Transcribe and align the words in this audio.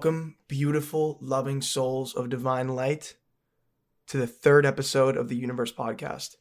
Welcome, 0.00 0.36
beautiful, 0.48 1.18
loving 1.20 1.60
souls 1.60 2.14
of 2.14 2.30
divine 2.30 2.68
light, 2.68 3.16
to 4.06 4.16
the 4.16 4.26
third 4.26 4.64
episode 4.64 5.14
of 5.14 5.28
the 5.28 5.36
Universe 5.36 5.74
Podcast. 5.74 6.36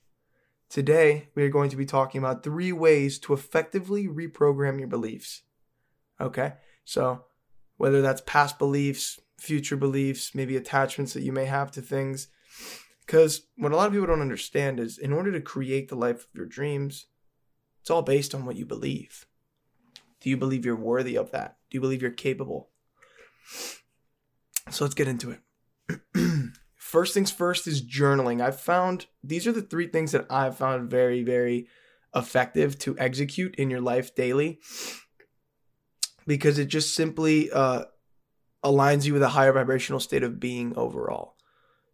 Today, 0.69 1.27
we 1.35 1.43
are 1.43 1.49
going 1.49 1.69
to 1.69 1.75
be 1.75 1.85
talking 1.85 2.19
about 2.19 2.41
three 2.41 2.71
ways 2.71 3.19
to 3.19 3.33
effectively 3.33 4.07
reprogram 4.07 4.79
your 4.79 4.87
beliefs. 4.87 5.41
Okay, 6.21 6.53
so 6.85 7.25
whether 7.75 8.01
that's 8.01 8.21
past 8.25 8.57
beliefs, 8.57 9.19
future 9.37 9.75
beliefs, 9.75 10.33
maybe 10.33 10.55
attachments 10.55 11.11
that 11.11 11.23
you 11.23 11.33
may 11.33 11.43
have 11.43 11.69
to 11.71 11.81
things. 11.81 12.29
Because 13.05 13.41
what 13.57 13.73
a 13.73 13.75
lot 13.75 13.87
of 13.87 13.91
people 13.91 14.07
don't 14.07 14.21
understand 14.21 14.79
is 14.79 14.97
in 14.97 15.11
order 15.11 15.33
to 15.33 15.41
create 15.41 15.89
the 15.89 15.97
life 15.97 16.21
of 16.21 16.27
your 16.33 16.45
dreams, 16.45 17.07
it's 17.81 17.89
all 17.89 18.03
based 18.03 18.33
on 18.33 18.45
what 18.45 18.55
you 18.55 18.65
believe. 18.65 19.25
Do 20.21 20.29
you 20.29 20.37
believe 20.37 20.65
you're 20.65 20.77
worthy 20.77 21.17
of 21.17 21.31
that? 21.31 21.57
Do 21.69 21.75
you 21.75 21.81
believe 21.81 22.01
you're 22.01 22.11
capable? 22.11 22.68
So 24.69 24.83
let's 24.83 24.95
get 24.95 25.07
into 25.07 25.31
it. 25.31 25.41
first 26.75 27.13
things 27.13 27.31
first 27.31 27.67
is 27.67 27.81
journaling. 27.81 28.41
I've 28.41 28.59
found 28.59 29.07
these 29.23 29.47
are 29.47 29.51
the 29.51 29.61
three 29.61 29.87
things 29.87 30.11
that 30.11 30.25
I've 30.29 30.57
found 30.57 30.89
very, 30.89 31.23
very 31.23 31.67
effective 32.15 32.77
to 32.79 32.97
execute 32.97 33.55
in 33.55 33.69
your 33.69 33.81
life 33.81 34.15
daily 34.15 34.59
because 36.25 36.59
it 36.59 36.65
just 36.65 36.93
simply 36.93 37.51
uh, 37.51 37.85
aligns 38.63 39.05
you 39.05 39.13
with 39.13 39.23
a 39.23 39.29
higher 39.29 39.53
vibrational 39.53 39.99
state 39.99 40.23
of 40.23 40.39
being 40.39 40.75
overall. 40.75 41.35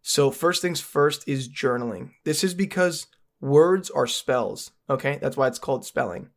So, 0.02 0.30
first 0.30 0.62
things 0.62 0.80
first 0.80 1.26
is 1.26 1.48
journaling. 1.48 2.10
This 2.24 2.44
is 2.44 2.54
because 2.54 3.06
words 3.40 3.90
are 3.90 4.06
spells, 4.06 4.70
okay? 4.88 5.18
That's 5.20 5.36
why 5.36 5.48
it's 5.48 5.58
called 5.58 5.84
spelling. 5.84 6.28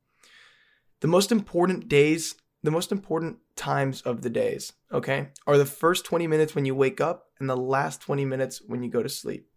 The 1.02 1.08
most 1.08 1.32
important 1.32 1.88
days 1.88 2.36
the 2.64 2.72
most 2.72 2.92
important 2.92 3.38
times 3.60 4.02
of 4.02 4.22
the 4.22 4.30
days, 4.30 4.72
okay, 4.92 5.28
are 5.46 5.58
the 5.58 5.66
first 5.66 6.06
20 6.06 6.26
minutes 6.28 6.56
when 6.56 6.66
you 6.66 6.74
wake 6.74 7.02
up 7.02 7.26
and 7.40 7.50
the 7.50 7.58
last 7.58 8.02
20 8.02 8.24
minutes 8.26 8.62
when 8.66 8.82
you 8.82 8.90
go 8.90 9.04
to 9.04 9.10
sleep. 9.10 9.48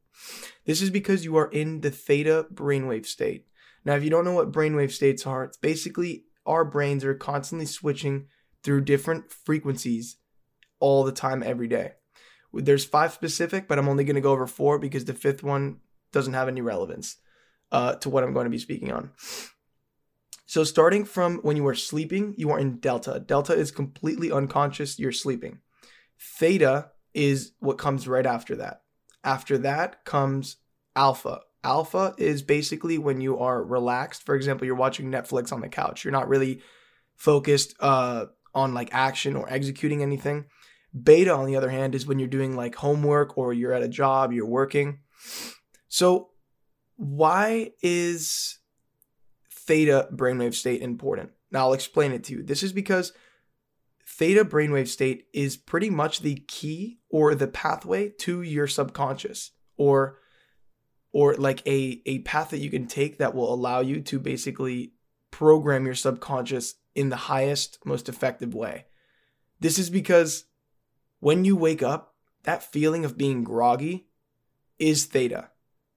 This 0.67 0.83
is 0.83 0.91
because 0.91 1.25
you 1.25 1.36
are 1.36 1.48
in 1.48 1.81
the 1.81 1.91
theta 1.91 2.47
brainwave 2.53 3.06
state. 3.06 3.47
Now, 3.84 3.94
if 3.94 4.03
you 4.05 4.11
don't 4.11 4.25
know 4.25 4.34
what 4.34 4.53
brainwave 4.53 4.91
states 4.91 5.27
are, 5.27 5.44
it's 5.44 5.56
basically 5.56 6.25
our 6.44 6.64
brains 6.64 7.05
are 7.05 7.14
constantly 7.14 7.67
switching 7.67 8.27
through 8.62 8.83
different 8.83 9.31
frequencies 9.31 10.16
all 10.81 11.05
the 11.05 11.12
time, 11.12 11.42
every 11.42 11.69
day. 11.69 11.92
There's 12.53 12.84
five 12.84 13.12
specific, 13.12 13.69
but 13.69 13.78
I'm 13.78 13.89
only 13.89 14.05
going 14.05 14.16
to 14.16 14.20
go 14.20 14.33
over 14.33 14.47
four 14.47 14.78
because 14.78 15.05
the 15.05 15.14
fifth 15.14 15.42
one 15.42 15.78
doesn't 16.12 16.34
have 16.34 16.48
any 16.48 16.61
relevance 16.61 17.16
uh, 17.70 17.94
to 17.97 18.11
what 18.11 18.25
I'm 18.25 18.34
going 18.34 18.44
to 18.44 18.50
be 18.50 18.59
speaking 18.59 18.92
on. 18.92 19.12
So, 20.53 20.64
starting 20.64 21.06
from 21.06 21.39
when 21.39 21.56
you 21.56 21.67
are 21.69 21.75
sleeping, 21.75 22.34
you 22.36 22.50
are 22.50 22.58
in 22.58 22.77
delta. 22.77 23.25
Delta 23.27 23.55
is 23.55 23.70
completely 23.70 24.31
unconscious, 24.31 24.98
you're 24.98 25.11
sleeping. 25.11 25.61
Theta 26.20 26.91
is 27.14 27.53
what 27.61 27.78
comes 27.78 28.06
right 28.06 28.27
after 28.27 28.56
that. 28.56 28.83
After 29.25 29.56
that 29.56 30.05
comes 30.05 30.56
alpha. 30.94 31.41
Alpha 31.64 32.14
is 32.19 32.42
basically 32.42 32.98
when 32.98 33.22
you 33.22 33.39
are 33.39 33.64
relaxed. 33.64 34.27
For 34.27 34.34
example, 34.34 34.67
you're 34.67 34.75
watching 34.75 35.11
Netflix 35.11 35.55
on 35.55 35.62
the 35.62 35.70
couch. 35.70 36.05
You're 36.05 36.12
not 36.12 36.28
really 36.28 36.61
focused 37.16 37.75
uh, 37.81 38.27
on 38.55 38.75
like 38.75 38.91
action 38.92 39.37
or 39.37 39.50
executing 39.50 40.03
anything. 40.03 40.44
Beta, 40.92 41.33
on 41.34 41.47
the 41.47 41.56
other 41.56 41.70
hand, 41.70 41.94
is 41.94 42.06
when 42.06 42.19
you're 42.19 42.28
doing 42.28 42.56
like 42.56 42.75
homework 42.75 43.39
or 43.39 43.55
you're 43.55 43.72
at 43.72 43.83
a 43.83 43.89
job, 43.89 44.34
you're 44.34 44.44
working. 44.44 44.98
So, 45.89 46.28
why 46.97 47.70
is 47.81 48.59
theta 49.73 50.06
brainwave 50.12 50.53
state 50.53 50.83
important. 50.83 51.31
Now 51.51 51.61
I'll 51.61 51.73
explain 51.73 52.12
it 52.12 52.25
to 52.25 52.34
you. 52.34 52.42
This 52.42 52.62
is 52.62 52.75
because 52.75 53.15
theta 54.06 54.44
brainwave 54.44 54.87
state 54.87 55.28
is 55.33 55.56
pretty 55.56 55.88
much 55.88 56.21
the 56.21 56.44
key 56.47 56.99
or 57.09 57.34
the 57.34 57.47
pathway 57.47 58.11
to 58.19 58.43
your 58.43 58.66
subconscious 58.66 59.53
or 59.78 60.19
or 61.11 61.37
like 61.37 61.66
a 61.66 62.03
a 62.05 62.19
path 62.19 62.50
that 62.50 62.59
you 62.59 62.69
can 62.69 62.87
take 62.87 63.16
that 63.16 63.34
will 63.34 63.53
allow 63.53 63.81
you 63.81 64.03
to 64.03 64.19
basically 64.19 64.93
program 65.31 65.87
your 65.87 65.94
subconscious 65.94 66.75
in 66.94 67.09
the 67.09 67.16
highest 67.16 67.78
most 67.87 68.11
effective 68.11 68.55
way. 68.55 68.84
This 69.59 69.78
is 69.78 69.88
because 69.88 70.44
when 71.21 71.47
you 71.47 71.56
wake 71.56 71.82
up, 71.82 72.15
that 72.43 72.62
feeling 72.62 73.06
of 73.06 73.16
being 73.16 73.43
groggy 73.43 74.09
is 74.78 75.06
theta. 75.06 75.49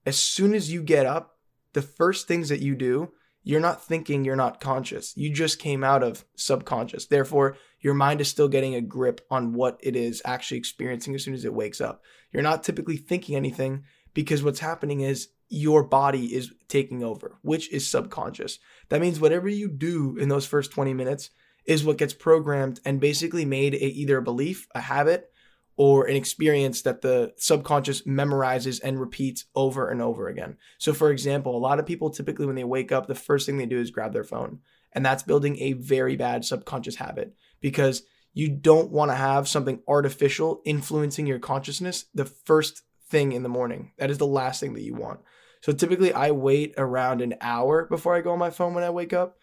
As 0.06 0.18
soon 0.18 0.54
as 0.54 0.72
you 0.72 0.82
get 0.82 1.04
up, 1.04 1.36
the 1.74 1.82
first 1.82 2.26
things 2.26 2.48
that 2.48 2.60
you 2.60 2.74
do 2.74 3.12
you're 3.46 3.60
not 3.60 3.80
thinking 3.80 4.24
you're 4.24 4.34
not 4.34 4.58
conscious. 4.60 5.16
You 5.16 5.32
just 5.32 5.60
came 5.60 5.84
out 5.84 6.02
of 6.02 6.24
subconscious. 6.34 7.06
Therefore, 7.06 7.56
your 7.78 7.94
mind 7.94 8.20
is 8.20 8.26
still 8.26 8.48
getting 8.48 8.74
a 8.74 8.80
grip 8.80 9.20
on 9.30 9.52
what 9.52 9.78
it 9.84 9.94
is 9.94 10.20
actually 10.24 10.58
experiencing 10.58 11.14
as 11.14 11.22
soon 11.22 11.32
as 11.32 11.44
it 11.44 11.54
wakes 11.54 11.80
up. 11.80 12.02
You're 12.32 12.42
not 12.42 12.64
typically 12.64 12.96
thinking 12.96 13.36
anything 13.36 13.84
because 14.14 14.42
what's 14.42 14.58
happening 14.58 15.02
is 15.02 15.28
your 15.48 15.84
body 15.84 16.34
is 16.34 16.52
taking 16.66 17.04
over, 17.04 17.38
which 17.42 17.72
is 17.72 17.88
subconscious. 17.88 18.58
That 18.88 19.00
means 19.00 19.20
whatever 19.20 19.48
you 19.48 19.68
do 19.68 20.16
in 20.16 20.28
those 20.28 20.44
first 20.44 20.72
20 20.72 20.92
minutes 20.92 21.30
is 21.66 21.84
what 21.84 21.98
gets 21.98 22.14
programmed 22.14 22.80
and 22.84 22.98
basically 22.98 23.44
made 23.44 23.74
a, 23.74 23.86
either 23.86 24.16
a 24.16 24.22
belief, 24.22 24.66
a 24.74 24.80
habit, 24.80 25.30
or 25.76 26.06
an 26.06 26.16
experience 26.16 26.82
that 26.82 27.02
the 27.02 27.32
subconscious 27.36 28.02
memorizes 28.02 28.80
and 28.82 28.98
repeats 28.98 29.44
over 29.54 29.90
and 29.90 30.00
over 30.00 30.28
again. 30.28 30.56
So, 30.78 30.94
for 30.94 31.10
example, 31.10 31.54
a 31.54 31.58
lot 31.58 31.78
of 31.78 31.86
people 31.86 32.10
typically, 32.10 32.46
when 32.46 32.56
they 32.56 32.64
wake 32.64 32.92
up, 32.92 33.06
the 33.06 33.14
first 33.14 33.44
thing 33.44 33.58
they 33.58 33.66
do 33.66 33.78
is 33.78 33.90
grab 33.90 34.12
their 34.12 34.24
phone. 34.24 34.60
And 34.92 35.04
that's 35.04 35.22
building 35.22 35.58
a 35.60 35.74
very 35.74 36.16
bad 36.16 36.44
subconscious 36.44 36.96
habit 36.96 37.34
because 37.60 38.02
you 38.32 38.48
don't 38.48 38.90
want 38.90 39.10
to 39.10 39.14
have 39.16 39.48
something 39.48 39.80
artificial 39.86 40.62
influencing 40.64 41.26
your 41.26 41.38
consciousness 41.38 42.06
the 42.14 42.24
first 42.24 42.82
thing 43.08 43.32
in 43.32 43.42
the 43.42 43.48
morning. 43.48 43.92
That 43.98 44.10
is 44.10 44.18
the 44.18 44.26
last 44.26 44.60
thing 44.60 44.72
that 44.74 44.82
you 44.82 44.94
want. 44.94 45.20
So, 45.60 45.72
typically, 45.72 46.14
I 46.14 46.30
wait 46.30 46.72
around 46.78 47.20
an 47.20 47.34
hour 47.42 47.84
before 47.84 48.14
I 48.14 48.22
go 48.22 48.32
on 48.32 48.38
my 48.38 48.50
phone 48.50 48.72
when 48.72 48.84
I 48.84 48.90
wake 48.90 49.12
up. 49.12 49.36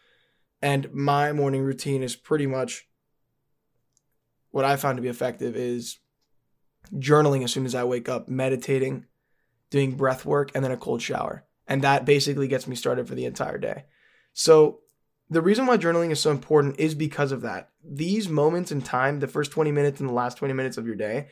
And 0.64 0.92
my 0.94 1.34
morning 1.34 1.62
routine 1.62 2.02
is 2.02 2.16
pretty 2.16 2.48
much 2.48 2.88
what 4.50 4.66
I 4.66 4.78
found 4.78 4.98
to 4.98 5.02
be 5.02 5.10
effective 5.10 5.56
is 5.58 5.98
journaling 6.94 7.44
as 7.44 7.52
soon 7.52 7.66
as 7.66 7.76
I 7.76 7.84
wake 7.84 8.10
up, 8.10 8.28
meditating, 8.28 9.06
doing 9.70 9.96
breath 9.96 10.26
work, 10.26 10.52
and 10.54 10.64
then 10.64 10.72
a 10.72 10.78
cold 10.78 11.02
shower. 11.02 11.46
And 11.68 11.82
that 11.82 12.06
basically 12.06 12.48
gets 12.48 12.68
me 12.68 12.76
started 12.76 13.08
for 13.08 13.16
the 13.16 13.26
entire 13.26 13.58
day. 13.58 13.86
So, 14.34 14.80
the 15.30 15.42
reason 15.42 15.66
why 15.66 15.78
journaling 15.78 16.12
is 16.12 16.20
so 16.20 16.32
important 16.32 16.80
is 16.80 16.94
because 16.94 17.32
of 17.32 17.42
that. 17.42 17.70
These 17.84 18.28
moments 18.30 18.72
in 18.72 18.82
time, 18.82 19.20
the 19.20 19.28
first 19.28 19.52
20 19.52 19.72
minutes 19.72 20.00
and 20.00 20.10
the 20.10 20.14
last 20.14 20.38
20 20.38 20.54
minutes 20.54 20.78
of 20.78 20.86
your 20.86 20.96
day, 20.96 21.30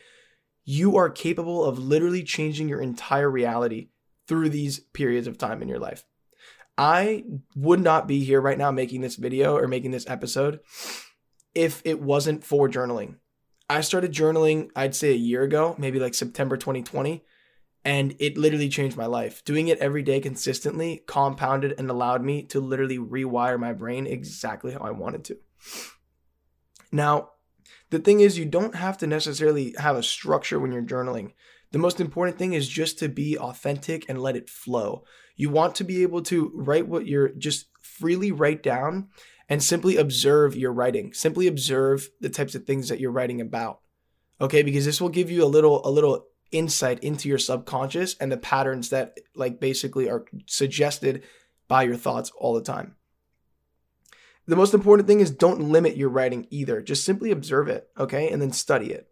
you 0.63 0.97
are 0.97 1.09
capable 1.09 1.63
of 1.63 1.77
literally 1.77 2.23
changing 2.23 2.69
your 2.69 2.81
entire 2.81 3.29
reality 3.29 3.89
through 4.27 4.49
these 4.49 4.79
periods 4.79 5.27
of 5.27 5.37
time 5.37 5.61
in 5.61 5.67
your 5.67 5.79
life. 5.79 6.05
I 6.77 7.25
would 7.55 7.81
not 7.81 8.07
be 8.07 8.23
here 8.23 8.41
right 8.41 8.57
now 8.57 8.71
making 8.71 9.01
this 9.01 9.17
video 9.17 9.55
or 9.57 9.67
making 9.67 9.91
this 9.91 10.09
episode 10.09 10.61
if 11.53 11.81
it 11.85 12.01
wasn't 12.01 12.43
for 12.43 12.69
journaling. 12.69 13.17
I 13.71 13.79
started 13.79 14.11
journaling, 14.11 14.69
I'd 14.75 14.95
say 14.95 15.11
a 15.11 15.15
year 15.15 15.43
ago, 15.43 15.75
maybe 15.77 15.97
like 15.97 16.13
September 16.13 16.57
2020, 16.57 17.23
and 17.85 18.13
it 18.19 18.37
literally 18.37 18.67
changed 18.67 18.97
my 18.97 19.05
life. 19.05 19.45
Doing 19.45 19.69
it 19.69 19.79
every 19.79 20.03
day 20.03 20.19
consistently 20.19 21.03
compounded 21.07 21.75
and 21.77 21.89
allowed 21.89 22.21
me 22.21 22.43
to 22.47 22.59
literally 22.59 22.97
rewire 22.97 23.57
my 23.57 23.71
brain 23.71 24.07
exactly 24.07 24.73
how 24.73 24.81
I 24.81 24.91
wanted 24.91 25.23
to. 25.23 25.37
Now, 26.91 27.29
the 27.91 27.99
thing 27.99 28.19
is, 28.19 28.37
you 28.37 28.43
don't 28.43 28.75
have 28.75 28.97
to 28.97 29.07
necessarily 29.07 29.73
have 29.77 29.95
a 29.95 30.03
structure 30.03 30.59
when 30.59 30.73
you're 30.73 30.81
journaling. 30.81 31.31
The 31.71 31.79
most 31.79 32.01
important 32.01 32.37
thing 32.37 32.51
is 32.51 32.67
just 32.67 32.99
to 32.99 33.07
be 33.07 33.37
authentic 33.37 34.03
and 34.09 34.21
let 34.21 34.35
it 34.35 34.49
flow. 34.49 35.05
You 35.37 35.49
want 35.49 35.75
to 35.75 35.85
be 35.85 36.01
able 36.01 36.23
to 36.23 36.51
write 36.53 36.89
what 36.89 37.07
you're 37.07 37.29
just 37.29 37.67
freely 37.79 38.33
write 38.33 38.63
down 38.63 39.07
and 39.51 39.61
simply 39.61 39.97
observe 39.97 40.55
your 40.55 40.71
writing. 40.71 41.11
Simply 41.11 41.45
observe 41.45 42.09
the 42.21 42.29
types 42.29 42.55
of 42.55 42.63
things 42.63 42.87
that 42.87 43.01
you're 43.01 43.11
writing 43.11 43.41
about. 43.41 43.81
Okay, 44.39 44.63
because 44.63 44.85
this 44.85 45.01
will 45.01 45.09
give 45.09 45.29
you 45.29 45.43
a 45.43 45.45
little 45.45 45.85
a 45.85 45.91
little 45.91 46.25
insight 46.53 47.03
into 47.03 47.27
your 47.27 47.37
subconscious 47.37 48.15
and 48.15 48.31
the 48.31 48.37
patterns 48.37 48.89
that 48.89 49.17
like 49.35 49.59
basically 49.59 50.09
are 50.09 50.23
suggested 50.45 51.23
by 51.67 51.83
your 51.83 51.97
thoughts 51.97 52.31
all 52.37 52.53
the 52.53 52.61
time. 52.61 52.95
The 54.47 54.55
most 54.55 54.73
important 54.73 55.07
thing 55.07 55.19
is 55.19 55.31
don't 55.31 55.69
limit 55.69 55.97
your 55.97 56.09
writing 56.09 56.47
either. 56.49 56.81
Just 56.81 57.03
simply 57.03 57.29
observe 57.29 57.67
it, 57.67 57.89
okay? 57.99 58.29
And 58.29 58.41
then 58.41 58.53
study 58.53 58.91
it. 58.91 59.09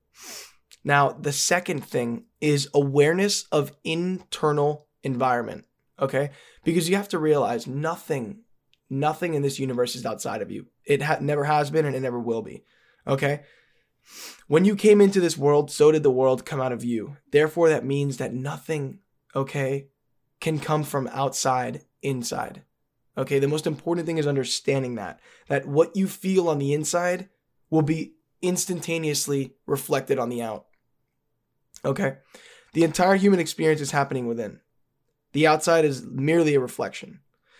Now, 0.86 1.10
the 1.10 1.34
second 1.34 1.84
thing 1.84 2.24
is 2.40 2.70
awareness 2.74 3.44
of 3.52 3.74
internal 3.84 4.88
environment, 5.04 5.66
okay? 6.00 6.32
Because 6.64 6.90
you 6.90 6.96
have 6.96 7.10
to 7.10 7.20
realize 7.20 7.68
nothing 7.68 8.44
Nothing 8.90 9.34
in 9.34 9.42
this 9.42 9.60
universe 9.60 9.96
is 9.96 10.06
outside 10.06 10.42
of 10.42 10.52
you. 10.52 10.68
It 10.86 11.02
ha- 11.02 11.20
never 11.22 11.44
has 11.44 11.70
been 11.70 11.86
and 11.86 11.96
it 11.96 12.02
never 12.02 12.20
will 12.20 12.42
be. 12.42 12.64
Okay? 13.06 13.42
When 14.48 14.66
you 14.66 14.76
came 14.76 15.02
into 15.02 15.20
this 15.20 15.38
world, 15.38 15.70
so 15.70 15.92
did 15.92 16.04
the 16.04 16.12
world 16.12 16.46
come 16.46 16.60
out 16.60 16.72
of 16.72 16.84
you. 16.84 17.18
Therefore, 17.32 17.70
that 17.70 17.86
means 17.86 18.18
that 18.18 18.34
nothing, 18.34 19.00
okay, 19.36 19.88
can 20.40 20.60
come 20.60 20.84
from 20.84 21.08
outside 21.12 21.82
inside. 22.02 22.64
Okay? 23.18 23.40
The 23.40 23.48
most 23.48 23.68
important 23.68 24.08
thing 24.08 24.18
is 24.18 24.26
understanding 24.26 24.96
that. 24.96 25.20
That 25.48 25.68
what 25.68 25.96
you 25.96 26.08
feel 26.08 26.50
on 26.50 26.58
the 26.58 26.74
inside 26.74 27.30
will 27.70 27.84
be 27.84 28.14
instantaneously 28.42 29.54
reflected 29.68 30.18
on 30.18 30.30
the 30.30 30.42
out. 30.42 30.66
Okay? 31.86 32.18
The 32.74 32.84
entire 32.84 33.16
human 33.16 33.40
experience 33.40 33.82
is 33.82 33.92
happening 33.92 34.28
within. 34.28 34.60
The 35.34 35.48
outside 35.48 35.86
is 35.86 36.04
merely 36.04 36.56
a 36.56 36.60
reflection. 36.60 37.20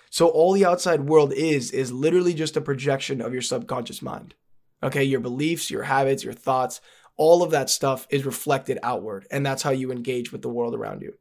So 0.10 0.28
all 0.28 0.54
the 0.54 0.66
outside 0.66 1.02
world 1.02 1.34
is 1.34 1.72
is 1.72 1.92
literally 1.92 2.34
just 2.34 2.58
a 2.58 2.62
projection 2.62 3.22
of 3.22 3.34
your 3.34 3.42
subconscious 3.42 4.02
mind. 4.02 4.36
Okay, 4.82 5.04
your 5.04 5.20
beliefs, 5.20 5.70
your 5.70 5.84
habits, 5.84 6.24
your 6.24 6.34
thoughts, 6.34 6.82
all 7.18 7.44
of 7.44 7.52
that 7.52 7.70
stuff 7.70 8.08
is 8.10 8.26
reflected 8.26 8.80
outward, 8.82 9.28
and 9.30 9.46
that's 9.46 9.62
how 9.62 9.72
you 9.72 9.92
engage 9.92 10.32
with 10.32 10.42
the 10.42 10.50
world 10.50 10.74
around 10.74 11.02
you. 11.02 11.14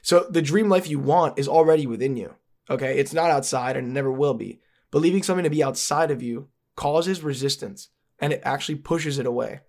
So 0.00 0.26
the 0.30 0.42
dream 0.42 0.68
life 0.68 0.88
you 0.88 0.98
want 0.98 1.38
is 1.38 1.48
already 1.48 1.86
within 1.86 2.16
you. 2.16 2.34
Okay, 2.70 2.98
it's 2.98 3.12
not 3.12 3.30
outside 3.30 3.76
and 3.76 3.92
never 3.92 4.12
will 4.12 4.34
be. 4.34 4.60
Believing 4.90 5.22
something 5.22 5.44
to 5.44 5.50
be 5.50 5.64
outside 5.64 6.10
of 6.10 6.22
you 6.22 6.48
causes 6.76 7.22
resistance 7.22 7.88
and 8.18 8.32
it 8.32 8.40
actually 8.44 8.76
pushes 8.76 9.18
it 9.18 9.26
away. 9.26 9.60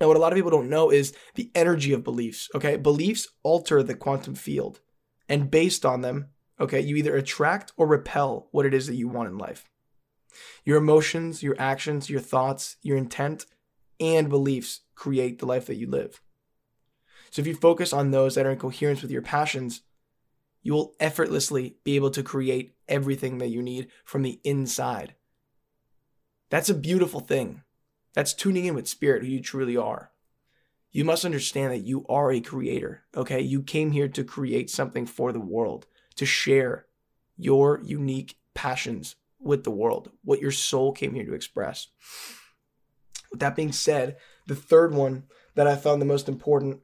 Now, 0.00 0.08
what 0.08 0.16
a 0.16 0.20
lot 0.20 0.32
of 0.32 0.36
people 0.36 0.50
don't 0.50 0.68
know 0.68 0.90
is 0.90 1.14
the 1.34 1.50
energy 1.54 1.92
of 1.92 2.04
beliefs. 2.04 2.50
Okay, 2.54 2.76
beliefs 2.76 3.28
alter 3.42 3.82
the 3.82 3.94
quantum 3.94 4.34
field, 4.34 4.80
and 5.28 5.50
based 5.50 5.86
on 5.86 6.02
them, 6.02 6.30
okay, 6.60 6.80
you 6.80 6.96
either 6.96 7.16
attract 7.16 7.72
or 7.76 7.86
repel 7.86 8.48
what 8.50 8.66
it 8.66 8.74
is 8.74 8.86
that 8.86 8.96
you 8.96 9.08
want 9.08 9.28
in 9.28 9.38
life. 9.38 9.68
Your 10.64 10.78
emotions, 10.78 11.42
your 11.42 11.56
actions, 11.58 12.10
your 12.10 12.20
thoughts, 12.20 12.76
your 12.82 12.96
intent, 12.96 13.46
and 14.00 14.28
beliefs 14.28 14.80
create 14.94 15.38
the 15.38 15.46
life 15.46 15.66
that 15.66 15.76
you 15.76 15.88
live. 15.88 16.20
So 17.30 17.40
if 17.40 17.46
you 17.46 17.54
focus 17.54 17.92
on 17.92 18.10
those 18.10 18.34
that 18.34 18.46
are 18.46 18.50
in 18.50 18.58
coherence 18.58 19.02
with 19.02 19.10
your 19.10 19.22
passions, 19.22 19.82
you 20.62 20.72
will 20.72 20.94
effortlessly 20.98 21.76
be 21.84 21.96
able 21.96 22.10
to 22.10 22.22
create 22.22 22.74
everything 22.88 23.38
that 23.38 23.50
you 23.50 23.62
need 23.62 23.88
from 24.04 24.22
the 24.22 24.40
inside. 24.44 25.14
That's 26.50 26.70
a 26.70 26.74
beautiful 26.74 27.20
thing. 27.20 27.62
That's 28.14 28.32
tuning 28.32 28.64
in 28.64 28.74
with 28.74 28.88
spirit, 28.88 29.22
who 29.22 29.28
you 29.28 29.40
truly 29.42 29.76
are. 29.76 30.12
You 30.92 31.04
must 31.04 31.24
understand 31.24 31.72
that 31.72 31.84
you 31.84 32.06
are 32.08 32.30
a 32.30 32.40
creator, 32.40 33.02
okay? 33.16 33.40
You 33.40 33.62
came 33.62 33.90
here 33.90 34.06
to 34.08 34.22
create 34.22 34.70
something 34.70 35.04
for 35.04 35.32
the 35.32 35.40
world, 35.40 35.86
to 36.16 36.26
share 36.26 36.86
your 37.36 37.80
unique 37.84 38.36
passions 38.54 39.16
with 39.40 39.64
the 39.64 39.70
world, 39.70 40.10
what 40.22 40.40
your 40.40 40.52
soul 40.52 40.92
came 40.92 41.14
here 41.14 41.24
to 41.24 41.34
express. 41.34 41.88
With 43.30 43.40
that 43.40 43.56
being 43.56 43.72
said, 43.72 44.16
the 44.46 44.54
third 44.54 44.94
one 44.94 45.24
that 45.54 45.66
I 45.66 45.76
found 45.76 46.00
the 46.00 46.06
most 46.06 46.28
important 46.28 46.80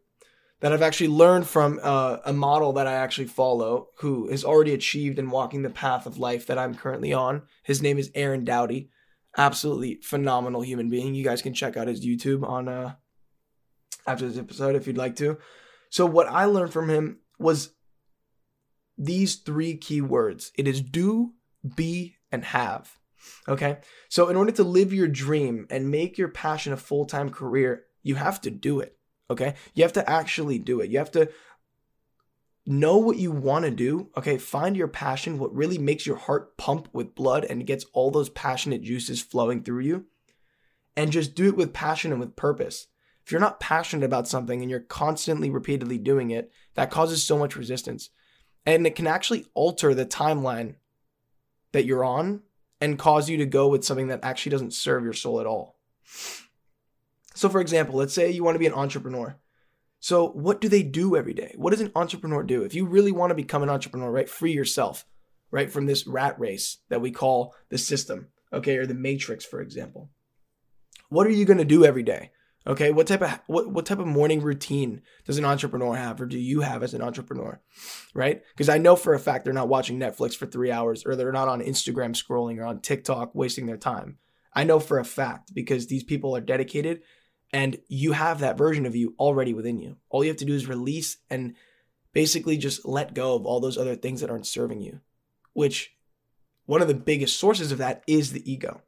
that 0.60 0.72
I've 0.72 0.82
actually 0.82 1.08
learned 1.08 1.46
from 1.46 1.80
uh, 1.82 2.18
a 2.24 2.32
model 2.32 2.74
that 2.74 2.86
I 2.86 2.92
actually 2.92 3.28
follow 3.28 3.88
who 3.98 4.28
has 4.30 4.44
already 4.44 4.74
achieved 4.74 5.18
and 5.18 5.30
walking 5.30 5.62
the 5.62 5.70
path 5.70 6.06
of 6.06 6.18
life 6.18 6.46
that 6.46 6.58
I'm 6.58 6.74
currently 6.74 7.12
on. 7.12 7.42
His 7.62 7.80
name 7.80 7.98
is 7.98 8.10
Aaron 8.14 8.44
Doughty. 8.44 8.90
Absolutely 9.38 10.00
phenomenal 10.02 10.60
human 10.60 10.90
being. 10.90 11.14
You 11.14 11.24
guys 11.24 11.40
can 11.40 11.54
check 11.54 11.76
out 11.76 11.88
his 11.88 12.04
YouTube 12.04 12.46
on 12.46 12.68
uh, 12.68 12.94
after 14.06 14.28
this 14.28 14.38
episode 14.38 14.76
if 14.76 14.86
you'd 14.86 14.98
like 14.98 15.16
to. 15.16 15.38
So 15.88 16.04
what 16.04 16.28
I 16.28 16.44
learned 16.44 16.72
from 16.72 16.90
him 16.90 17.20
was 17.38 17.72
these 19.00 19.36
three 19.36 19.76
key 19.76 20.02
words. 20.02 20.52
It 20.56 20.68
is 20.68 20.82
do, 20.82 21.32
be, 21.74 22.16
and 22.30 22.44
have. 22.44 22.98
Okay? 23.48 23.78
So 24.10 24.28
in 24.28 24.36
order 24.36 24.52
to 24.52 24.62
live 24.62 24.92
your 24.92 25.08
dream 25.08 25.66
and 25.70 25.90
make 25.90 26.18
your 26.18 26.28
passion 26.28 26.72
a 26.74 26.76
full-time 26.76 27.30
career, 27.30 27.84
you 28.02 28.16
have 28.16 28.40
to 28.42 28.50
do 28.50 28.80
it. 28.80 28.96
Okay. 29.30 29.54
You 29.74 29.84
have 29.84 29.92
to 29.94 30.10
actually 30.10 30.58
do 30.58 30.80
it. 30.80 30.90
You 30.90 30.98
have 30.98 31.12
to 31.12 31.30
know 32.66 32.98
what 32.98 33.16
you 33.16 33.30
want 33.30 33.64
to 33.64 33.70
do. 33.70 34.10
Okay. 34.16 34.38
Find 34.38 34.76
your 34.76 34.88
passion, 34.88 35.38
what 35.38 35.54
really 35.54 35.78
makes 35.78 36.04
your 36.04 36.16
heart 36.16 36.56
pump 36.58 36.88
with 36.92 37.14
blood 37.14 37.44
and 37.44 37.66
gets 37.66 37.86
all 37.92 38.10
those 38.10 38.28
passionate 38.28 38.82
juices 38.82 39.22
flowing 39.22 39.62
through 39.62 39.84
you. 39.84 40.06
And 40.96 41.12
just 41.12 41.34
do 41.34 41.46
it 41.46 41.56
with 41.56 41.72
passion 41.72 42.10
and 42.10 42.20
with 42.20 42.36
purpose. 42.36 42.88
If 43.24 43.30
you're 43.30 43.40
not 43.40 43.60
passionate 43.60 44.04
about 44.04 44.26
something 44.26 44.60
and 44.60 44.70
you're 44.70 44.80
constantly, 44.80 45.48
repeatedly 45.48 45.98
doing 45.98 46.32
it, 46.32 46.50
that 46.74 46.90
causes 46.90 47.22
so 47.22 47.38
much 47.38 47.56
resistance. 47.56 48.10
And 48.66 48.86
it 48.86 48.94
can 48.94 49.06
actually 49.06 49.46
alter 49.54 49.94
the 49.94 50.06
timeline 50.06 50.74
that 51.72 51.84
you're 51.84 52.04
on 52.04 52.42
and 52.80 52.98
cause 52.98 53.28
you 53.28 53.36
to 53.38 53.46
go 53.46 53.68
with 53.68 53.84
something 53.84 54.08
that 54.08 54.20
actually 54.22 54.50
doesn't 54.50 54.74
serve 54.74 55.04
your 55.04 55.12
soul 55.12 55.40
at 55.40 55.46
all. 55.46 55.76
So, 57.34 57.48
for 57.48 57.60
example, 57.60 57.96
let's 57.96 58.14
say 58.14 58.30
you 58.30 58.44
want 58.44 58.54
to 58.54 58.60
be 58.60 58.66
an 58.66 58.74
entrepreneur. 58.74 59.36
So, 60.00 60.28
what 60.28 60.60
do 60.60 60.68
they 60.68 60.82
do 60.82 61.16
every 61.16 61.34
day? 61.34 61.54
What 61.56 61.70
does 61.70 61.80
an 61.80 61.92
entrepreneur 61.94 62.42
do? 62.42 62.62
If 62.62 62.74
you 62.74 62.86
really 62.86 63.12
want 63.12 63.30
to 63.30 63.34
become 63.34 63.62
an 63.62 63.70
entrepreneur, 63.70 64.10
right, 64.10 64.28
free 64.28 64.52
yourself, 64.52 65.04
right, 65.50 65.70
from 65.70 65.86
this 65.86 66.06
rat 66.06 66.38
race 66.40 66.78
that 66.88 67.00
we 67.00 67.10
call 67.10 67.54
the 67.68 67.78
system, 67.78 68.28
okay, 68.52 68.76
or 68.78 68.86
the 68.86 68.94
matrix, 68.94 69.44
for 69.44 69.60
example. 69.60 70.10
What 71.10 71.26
are 71.26 71.30
you 71.30 71.44
going 71.44 71.58
to 71.58 71.64
do 71.64 71.84
every 71.84 72.02
day? 72.02 72.30
Okay, 72.66 72.90
what 72.90 73.06
type 73.06 73.22
of 73.22 73.40
what, 73.46 73.70
what 73.70 73.86
type 73.86 73.98
of 73.98 74.06
morning 74.06 74.42
routine 74.42 75.00
does 75.24 75.38
an 75.38 75.46
entrepreneur 75.46 75.96
have 75.96 76.20
or 76.20 76.26
do 76.26 76.38
you 76.38 76.60
have 76.60 76.82
as 76.82 76.92
an 76.92 77.00
entrepreneur? 77.00 77.60
Right? 78.12 78.42
Because 78.52 78.68
I 78.68 78.76
know 78.78 78.96
for 78.96 79.14
a 79.14 79.18
fact 79.18 79.44
they're 79.44 79.54
not 79.54 79.68
watching 79.68 79.98
Netflix 79.98 80.36
for 80.36 80.46
3 80.46 80.70
hours 80.70 81.06
or 81.06 81.16
they're 81.16 81.32
not 81.32 81.48
on 81.48 81.62
Instagram 81.62 82.14
scrolling 82.14 82.58
or 82.58 82.66
on 82.66 82.80
TikTok 82.80 83.34
wasting 83.34 83.66
their 83.66 83.78
time. 83.78 84.18
I 84.54 84.64
know 84.64 84.78
for 84.78 84.98
a 84.98 85.04
fact 85.04 85.54
because 85.54 85.86
these 85.86 86.04
people 86.04 86.36
are 86.36 86.40
dedicated 86.40 87.00
and 87.52 87.78
you 87.88 88.12
have 88.12 88.40
that 88.40 88.58
version 88.58 88.84
of 88.84 88.94
you 88.94 89.14
already 89.18 89.54
within 89.54 89.78
you. 89.78 89.96
All 90.10 90.22
you 90.22 90.30
have 90.30 90.36
to 90.38 90.44
do 90.44 90.54
is 90.54 90.66
release 90.66 91.16
and 91.30 91.54
basically 92.12 92.58
just 92.58 92.86
let 92.86 93.14
go 93.14 93.34
of 93.34 93.46
all 93.46 93.60
those 93.60 93.78
other 93.78 93.96
things 93.96 94.20
that 94.20 94.30
aren't 94.30 94.46
serving 94.46 94.80
you, 94.82 95.00
which 95.54 95.94
one 96.66 96.82
of 96.82 96.88
the 96.88 96.94
biggest 96.94 97.38
sources 97.38 97.72
of 97.72 97.78
that 97.78 98.02
is 98.06 98.32
the 98.32 98.50
ego. 98.50 98.82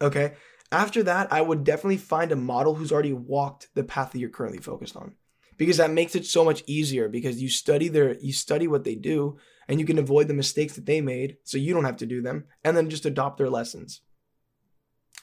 Okay. 0.00 0.34
After 0.72 1.02
that, 1.02 1.32
I 1.32 1.40
would 1.40 1.64
definitely 1.64 1.96
find 1.96 2.30
a 2.30 2.36
model 2.36 2.74
who's 2.74 2.92
already 2.92 3.12
walked 3.12 3.68
the 3.74 3.82
path 3.82 4.12
that 4.12 4.18
you're 4.18 4.30
currently 4.30 4.60
focused 4.60 4.96
on. 4.96 5.14
Because 5.56 5.76
that 5.76 5.90
makes 5.90 6.14
it 6.14 6.24
so 6.24 6.44
much 6.44 6.62
easier 6.66 7.08
because 7.08 7.42
you 7.42 7.50
study 7.50 7.88
their 7.88 8.18
you 8.18 8.32
study 8.32 8.66
what 8.66 8.84
they 8.84 8.94
do 8.94 9.36
and 9.68 9.78
you 9.78 9.84
can 9.84 9.98
avoid 9.98 10.26
the 10.26 10.34
mistakes 10.34 10.74
that 10.74 10.86
they 10.86 11.02
made 11.02 11.36
so 11.44 11.58
you 11.58 11.74
don't 11.74 11.84
have 11.84 11.98
to 11.98 12.06
do 12.06 12.22
them 12.22 12.46
and 12.64 12.74
then 12.74 12.88
just 12.88 13.04
adopt 13.04 13.36
their 13.36 13.50
lessons. 13.50 14.00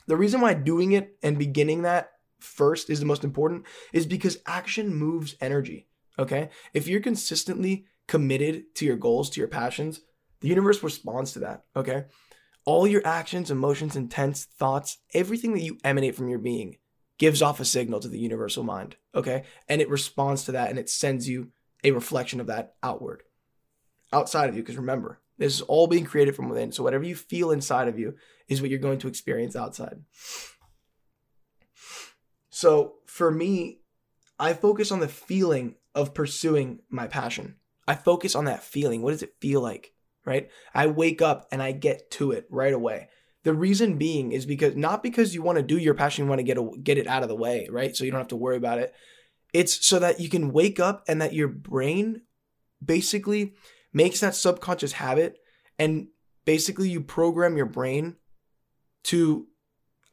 The 0.06 0.16
reason 0.16 0.40
why 0.42 0.54
doing 0.54 0.92
it 0.92 1.18
and 1.24 1.40
beginning 1.40 1.82
that 1.82 2.12
first 2.40 2.90
is 2.90 3.00
the 3.00 3.06
most 3.06 3.24
important 3.24 3.66
is 3.94 4.06
because 4.06 4.38
action 4.46 4.94
moves 4.94 5.36
energy. 5.42 5.88
Okay. 6.20 6.50
If 6.74 6.88
you're 6.88 7.02
consistently 7.02 7.86
committed 8.08 8.76
to 8.76 8.86
your 8.86 8.96
goals, 8.96 9.30
to 9.32 9.40
your 9.40 9.48
passions, 9.48 10.02
the 10.42 10.48
universe 10.48 10.84
responds 10.84 11.32
to 11.34 11.40
that. 11.40 11.66
Okay. 11.76 12.06
All 12.68 12.86
your 12.86 13.02
actions, 13.08 13.50
emotions, 13.50 13.96
intents, 13.96 14.44
thoughts, 14.44 14.98
everything 15.14 15.54
that 15.54 15.64
you 15.64 15.78
emanate 15.86 16.16
from 16.16 16.28
your 16.28 16.38
being 16.38 16.76
gives 17.18 17.42
off 17.42 17.62
a 17.62 17.66
signal 17.66 18.02
to 18.02 18.10
the 18.10 18.20
universal 18.20 18.62
mind. 18.62 18.98
Okay. 19.16 19.44
And 19.70 19.80
it 19.82 19.90
responds 19.90 20.44
to 20.44 20.52
that 20.52 20.70
and 20.70 20.78
it 20.78 20.90
sends 20.90 21.30
you 21.30 21.54
a 21.86 21.92
reflection 21.92 22.42
of 22.42 22.48
that 22.48 22.74
outward, 22.84 23.24
outside 24.12 24.50
of 24.50 24.58
you. 24.58 24.64
Because 24.64 24.76
remember, 24.76 25.22
this 25.38 25.54
is 25.54 25.62
all 25.62 25.88
being 25.88 26.04
created 26.04 26.36
from 26.36 26.50
within. 26.50 26.74
So 26.74 26.84
whatever 26.84 27.06
you 27.06 27.16
feel 27.16 27.52
inside 27.52 27.88
of 27.88 27.98
you 27.98 28.16
is 28.50 28.62
what 28.62 28.70
you're 28.70 28.80
going 28.80 29.00
to 29.00 29.08
experience 29.08 29.56
outside. 29.56 30.02
So 32.50 32.96
for 33.06 33.32
me, 33.32 33.80
I 34.38 34.52
focus 34.52 34.92
on 34.92 35.00
the 35.00 35.08
feeling 35.08 35.76
of 35.96 36.14
pursuing 36.14 36.80
my 36.90 37.08
passion. 37.08 37.56
I 37.88 37.96
focus 37.96 38.36
on 38.36 38.44
that 38.44 38.62
feeling. 38.62 39.02
What 39.02 39.12
does 39.12 39.24
it 39.24 39.36
feel 39.40 39.62
like? 39.62 39.94
Right? 40.28 40.50
I 40.76 40.88
wake 40.88 41.22
up 41.22 41.48
and 41.52 41.64
I 41.64 41.72
get 41.72 42.12
to 42.12 42.32
it 42.32 42.46
right 42.52 42.74
away. 42.74 43.08
The 43.44 43.54
reason 43.54 43.98
being 43.98 44.34
is 44.34 44.46
because 44.46 44.76
not 44.76 45.02
because 45.02 45.34
you 45.34 45.42
want 45.42 45.58
to 45.58 45.64
do 45.64 45.78
your 45.78 45.94
passion, 45.94 46.26
you 46.26 46.30
want 46.30 46.40
to 46.40 46.44
get 46.44 46.58
a, 46.58 46.70
get 46.84 46.98
it 46.98 47.08
out 47.08 47.24
of 47.24 47.30
the 47.30 47.36
way, 47.36 47.70
right? 47.72 47.96
So 47.96 48.04
you 48.04 48.12
don't 48.12 48.20
have 48.20 48.28
to 48.28 48.36
worry 48.36 48.58
about 48.58 48.78
it. 48.78 48.94
It's 49.54 49.88
so 49.88 50.00
that 50.00 50.20
you 50.20 50.28
can 50.28 50.52
wake 50.52 50.82
up 50.82 51.06
and 51.08 51.22
that 51.22 51.34
your 51.34 51.48
brain 51.48 52.24
basically 52.84 53.54
makes 53.94 54.20
that 54.20 54.36
subconscious 54.36 54.92
habit 54.92 55.38
and 55.80 56.08
basically 56.44 56.90
you 56.90 57.00
program 57.00 57.56
your 57.56 57.66
brain 57.66 58.18
to 59.06 59.48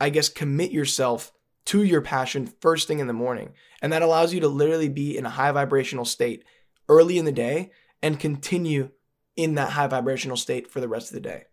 I 0.00 0.10
guess 0.10 0.28
commit 0.28 0.70
yourself 0.70 1.32
to 1.66 1.82
your 1.82 2.02
passion 2.02 2.52
first 2.60 2.86
thing 2.86 2.98
in 2.98 3.06
the 3.06 3.12
morning. 3.12 3.54
And 3.82 3.92
that 3.92 4.02
allows 4.02 4.32
you 4.32 4.40
to 4.40 4.48
literally 4.48 4.88
be 4.88 5.16
in 5.16 5.26
a 5.26 5.30
high 5.30 5.52
vibrational 5.52 6.04
state 6.04 6.44
early 6.88 7.18
in 7.18 7.24
the 7.24 7.32
day 7.32 7.72
and 8.02 8.20
continue 8.20 8.90
in 9.36 9.54
that 9.54 9.70
high 9.70 9.86
vibrational 9.86 10.36
state 10.36 10.70
for 10.70 10.80
the 10.80 10.88
rest 10.88 11.08
of 11.08 11.14
the 11.14 11.20
day. 11.20 11.44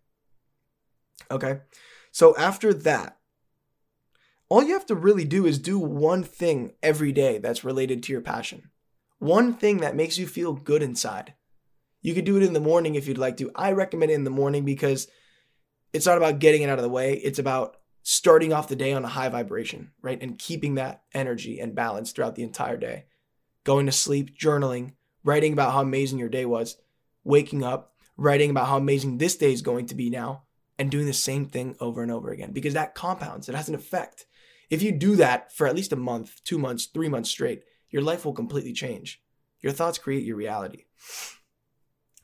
Okay. 1.30 1.62
So 2.12 2.36
after 2.38 2.74
that, 2.74 3.18
all 4.50 4.64
you 4.64 4.74
have 4.74 4.86
to 4.88 4.96
really 4.96 5.24
do 5.24 5.46
is 5.46 5.58
do 5.58 5.80
one 5.80 6.24
thing 6.24 6.74
every 6.84 7.12
day 7.12 7.38
that's 7.38 7.64
related 7.64 8.04
to 8.04 8.12
your 8.12 8.22
passion. 8.22 8.70
One 9.20 9.54
thing 9.54 9.78
that 9.78 9.96
makes 9.96 10.18
you 10.18 10.28
feel 10.28 10.54
good 10.54 10.84
inside. 10.84 11.36
You 12.02 12.14
could 12.14 12.26
do 12.26 12.38
it 12.38 12.44
in 12.44 12.54
the 12.54 12.60
morning 12.60 12.96
if 12.96 13.08
you'd 13.08 13.18
like 13.18 13.38
to. 13.38 13.52
I 13.56 13.72
recommend 13.72 14.12
it 14.12 14.16
in 14.16 14.24
the 14.24 14.30
morning 14.30 14.66
because 14.66 15.08
it's 15.94 16.06
not 16.06 16.18
about 16.18 16.40
getting 16.40 16.64
it 16.64 16.70
out 16.70 16.80
of 16.80 16.84
the 16.84 16.90
way. 16.90 17.14
It's 17.14 17.40
about 17.40 17.78
starting 18.04 18.52
off 18.52 18.68
the 18.68 18.76
day 18.76 18.94
on 18.94 19.06
a 19.06 19.10
high 19.10 19.30
vibration, 19.30 19.92
right? 20.02 20.22
And 20.22 20.38
keeping 20.38 20.76
that 20.76 21.04
energy 21.14 21.60
and 21.60 21.76
balance 21.76 22.12
throughout 22.12 22.36
the 22.36 22.44
entire 22.44 22.78
day. 22.78 23.06
Going 23.64 23.86
to 23.86 23.92
sleep, 23.92 24.38
journaling, 24.38 24.94
writing 25.24 25.54
about 25.54 25.72
how 25.72 25.82
amazing 25.82 26.18
your 26.18 26.30
day 26.30 26.46
was, 26.46 26.78
waking 27.24 27.64
up, 27.64 27.94
writing 28.18 28.50
about 28.50 28.68
how 28.68 28.78
amazing 28.78 29.18
this 29.18 29.36
day 29.36 29.54
is 29.54 29.62
going 29.62 29.86
to 29.88 29.96
be 29.96 30.10
now, 30.10 30.44
and 30.78 30.90
doing 30.90 31.06
the 31.06 31.14
same 31.14 31.46
thing 31.46 31.76
over 31.80 32.02
and 32.02 32.12
over 32.12 32.32
again 32.32 32.52
because 32.52 32.74
that 32.74 32.96
compounds, 32.96 33.48
it 33.48 33.56
has 33.56 33.70
an 33.70 33.76
effect. 33.76 34.26
If 34.70 34.82
you 34.82 34.92
do 34.92 35.16
that 35.18 35.54
for 35.54 35.68
at 35.68 35.76
least 35.76 35.92
a 35.92 35.98
month, 35.98 36.42
two 36.44 36.58
months, 36.58 36.86
three 36.86 37.10
months 37.10 37.30
straight, 37.30 37.64
your 37.90 38.02
life 38.02 38.26
will 38.26 38.34
completely 38.34 38.74
change. 38.74 39.22
Your 39.60 39.74
thoughts 39.74 40.00
create 40.00 40.24
your 40.24 40.38
reality. 40.38 40.86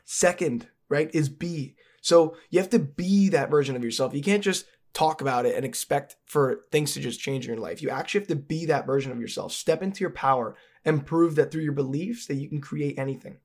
Second, 0.05 0.67
right, 0.89 1.11
is 1.13 1.29
be. 1.29 1.75
So 2.01 2.35
you 2.49 2.59
have 2.59 2.69
to 2.71 2.79
be 2.79 3.29
that 3.29 3.51
version 3.51 3.75
of 3.75 3.83
yourself. 3.83 4.13
You 4.13 4.23
can't 4.23 4.43
just 4.43 4.65
talk 4.93 5.21
about 5.21 5.45
it 5.45 5.55
and 5.55 5.65
expect 5.65 6.15
for 6.25 6.61
things 6.71 6.93
to 6.93 6.99
just 6.99 7.19
change 7.19 7.45
in 7.45 7.53
your 7.53 7.61
life. 7.61 7.81
You 7.83 7.89
actually 7.89 8.21
have 8.21 8.29
to 8.29 8.35
be 8.35 8.65
that 8.65 8.87
version 8.87 9.11
of 9.11 9.19
yourself. 9.19 9.51
Step 9.51 9.83
into 9.83 10.01
your 10.01 10.09
power 10.09 10.55
and 10.83 11.05
prove 11.05 11.35
that 11.35 11.51
through 11.51 11.63
your 11.63 11.73
beliefs 11.73 12.25
that 12.25 12.35
you 12.35 12.49
can 12.49 12.61
create 12.61 12.97
anything. 12.97 13.37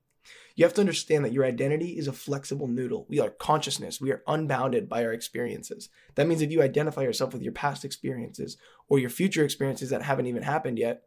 You 0.55 0.65
have 0.65 0.75
to 0.75 0.81
understand 0.81 1.25
that 1.25 1.33
your 1.33 1.45
identity 1.45 1.99
is 1.99 2.09
a 2.09 2.13
flexible 2.13 2.67
noodle. 2.67 3.07
We 3.09 3.21
are 3.21 3.31
consciousness. 3.31 4.01
We 4.01 4.13
are 4.13 4.23
unbounded 4.27 4.89
by 4.89 5.05
our 5.05 5.13
experiences. 5.13 5.89
That 6.15 6.27
means 6.27 6.43
if 6.43 6.51
you 6.51 6.63
identify 6.63 7.03
yourself 7.03 7.33
with 7.33 7.43
your 7.43 7.53
past 7.53 7.85
experiences 7.85 8.57
or 8.89 8.99
your 8.99 9.11
future 9.11 9.45
experiences 9.45 9.91
that 9.91 10.03
haven't 10.03 10.27
even 10.27 10.43
happened 10.43 10.79
yet, 10.79 11.05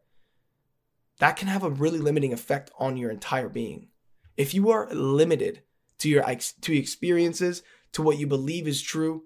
that 1.18 1.36
can 1.36 1.48
have 1.48 1.62
a 1.62 1.70
really 1.70 1.98
limiting 1.98 2.32
effect 2.32 2.70
on 2.78 2.96
your 2.96 3.10
entire 3.10 3.48
being. 3.48 3.88
If 4.36 4.52
you 4.52 4.70
are 4.70 4.88
limited 4.92 5.62
to 5.98 6.08
your 6.08 6.24
to 6.60 6.76
experiences, 6.76 7.62
to 7.92 8.02
what 8.02 8.18
you 8.18 8.26
believe 8.26 8.68
is 8.68 8.82
true, 8.82 9.24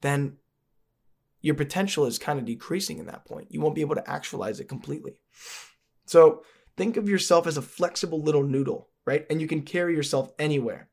then 0.00 0.36
your 1.40 1.54
potential 1.54 2.04
is 2.04 2.18
kind 2.18 2.38
of 2.38 2.44
decreasing 2.44 2.98
in 2.98 3.06
that 3.06 3.24
point. 3.24 3.50
You 3.50 3.60
won't 3.60 3.74
be 3.74 3.80
able 3.80 3.94
to 3.94 4.10
actualize 4.10 4.60
it 4.60 4.68
completely. 4.68 5.20
So, 6.06 6.42
think 6.76 6.96
of 6.96 7.08
yourself 7.08 7.46
as 7.46 7.56
a 7.56 7.62
flexible 7.62 8.22
little 8.22 8.44
noodle 8.44 8.88
right? 9.08 9.24
And 9.30 9.40
you 9.40 9.48
can 9.48 9.62
carry 9.62 9.94
yourself 9.94 10.30
anywhere. 10.38 10.90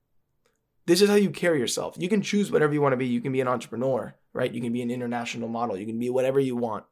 This 0.85 1.01
is 1.01 1.09
how 1.09 1.15
you 1.15 1.31
carry 1.31 1.59
yourself. 1.59 1.95
You 1.99 2.07
can 2.07 2.21
choose 2.21 2.49
whatever 2.49 2.73
you 2.73 2.81
want 2.81 2.93
to 2.93 2.97
be. 2.97 3.07
You 3.07 3.19
can 3.19 3.33
be 3.33 3.41
an 3.41 3.47
entrepreneur, 3.49 4.15
right? 4.31 4.53
You 4.53 4.61
can 4.61 4.71
be 4.71 4.81
an 4.81 4.89
international 4.89 5.49
model. 5.49 5.75
You 5.75 5.85
can 5.85 5.99
be 5.99 6.09
whatever 6.09 6.39
you 6.39 6.55
want, 6.55 6.85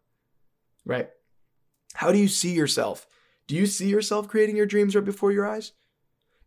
right? 0.86 1.08
How 1.94 2.12
do 2.12 2.18
you 2.18 2.28
see 2.28 2.52
yourself? 2.52 3.08
Do 3.48 3.56
you 3.56 3.68
see 3.68 3.88
yourself 3.88 4.28
creating 4.28 4.58
your 4.58 4.66
dreams 4.66 4.96
right 4.96 5.06
before 5.06 5.32
your 5.32 5.48
eyes? 5.48 5.72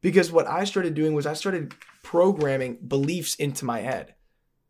Because 0.03 0.31
what 0.31 0.47
I 0.47 0.65
started 0.65 0.93
doing 0.93 1.15
was 1.15 1.25
I 1.25 1.33
started 1.33 1.75
programming 2.03 2.77
beliefs 2.87 3.35
into 3.37 3.65
my 3.65 3.81
head. 3.81 4.15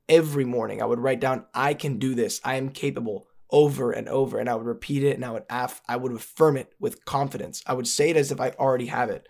Every 0.09 0.45
morning, 0.45 0.81
I 0.81 0.85
would 0.85 1.01
write 1.01 1.19
down, 1.19 1.47
I 1.53 1.75
can 1.75 1.99
do 1.99 2.15
this. 2.15 2.41
I 2.45 2.55
am 2.55 2.69
capable 2.69 3.27
over 3.51 3.91
and 3.91 4.09
over. 4.09 4.39
And 4.39 4.49
I 4.49 4.55
would 4.55 4.67
repeat 4.67 5.03
it 5.03 5.17
and 5.17 5.25
I 5.25 5.33
would, 5.33 5.47
aff- 5.51 5.83
I 5.89 5.97
would 5.97 6.13
affirm 6.13 6.57
it 6.57 6.73
with 6.79 7.05
confidence. 7.05 7.65
I 7.67 7.75
would 7.75 7.89
say 7.89 8.11
it 8.11 8.17
as 8.17 8.31
if 8.31 8.41
I 8.41 8.51
already 8.51 8.87
have 8.87 9.11
it 9.11 9.27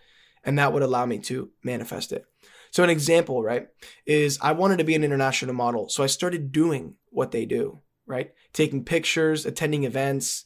and 0.46 0.58
that 0.58 0.72
would 0.72 0.82
allow 0.82 1.04
me 1.04 1.18
to 1.18 1.50
manifest 1.62 2.12
it. 2.12 2.24
So, 2.70 2.82
an 2.82 2.90
example, 2.90 3.42
right, 3.42 3.68
is 4.06 4.38
I 4.40 4.52
wanted 4.52 4.78
to 4.78 4.84
be 4.84 4.94
an 4.94 5.04
international 5.04 5.54
model. 5.54 5.88
So, 5.88 6.02
I 6.02 6.06
started 6.06 6.52
doing 6.52 6.94
what 7.10 7.32
they 7.32 7.44
do, 7.44 7.80
right? 8.06 8.32
Taking 8.52 8.84
pictures, 8.84 9.44
attending 9.44 9.84
events, 9.84 10.44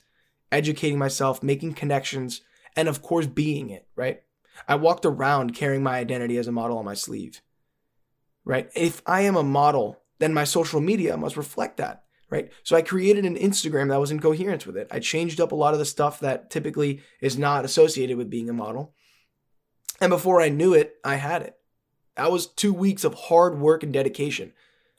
educating 0.50 0.98
myself, 0.98 1.42
making 1.42 1.74
connections, 1.74 2.40
and 2.76 2.88
of 2.88 3.02
course, 3.02 3.26
being 3.26 3.70
it, 3.70 3.86
right? 3.94 4.22
I 4.66 4.74
walked 4.76 5.04
around 5.06 5.54
carrying 5.54 5.82
my 5.82 5.98
identity 5.98 6.36
as 6.38 6.48
a 6.48 6.52
model 6.52 6.78
on 6.78 6.84
my 6.84 6.94
sleeve, 6.94 7.40
right? 8.44 8.70
If 8.74 9.02
I 9.06 9.22
am 9.22 9.36
a 9.36 9.42
model, 9.42 10.00
then 10.18 10.34
my 10.34 10.44
social 10.44 10.80
media 10.80 11.16
must 11.16 11.36
reflect 11.36 11.78
that, 11.78 12.04
right? 12.30 12.50
So 12.62 12.76
I 12.76 12.82
created 12.82 13.24
an 13.24 13.36
Instagram 13.36 13.88
that 13.88 14.00
was 14.00 14.10
in 14.10 14.20
coherence 14.20 14.66
with 14.66 14.76
it. 14.76 14.88
I 14.90 14.98
changed 14.98 15.40
up 15.40 15.52
a 15.52 15.56
lot 15.56 15.72
of 15.72 15.78
the 15.78 15.84
stuff 15.84 16.20
that 16.20 16.50
typically 16.50 17.02
is 17.20 17.38
not 17.38 17.64
associated 17.64 18.16
with 18.16 18.30
being 18.30 18.48
a 18.48 18.52
model. 18.52 18.94
And 20.00 20.10
before 20.10 20.40
I 20.40 20.48
knew 20.48 20.72
it, 20.72 20.94
I 21.04 21.16
had 21.16 21.42
it. 21.42 21.56
That 22.16 22.32
was 22.32 22.46
two 22.46 22.72
weeks 22.72 23.04
of 23.04 23.14
hard 23.14 23.58
work 23.58 23.82
and 23.82 23.92
dedication. 23.92 24.52